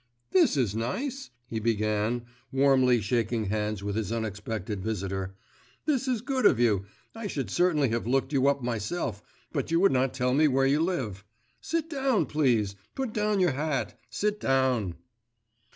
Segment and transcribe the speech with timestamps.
[0.31, 5.35] 'This is nice!' he began, warmly shaking hands with his unexpected visitor,
[5.85, 6.85] 'this is good of you!
[7.13, 10.65] I should certainly have looked you up myself, but you would not tell me where
[10.65, 11.23] you live.
[11.61, 13.95] Sit down, please, put down your hat.
[14.09, 14.95] Sit down.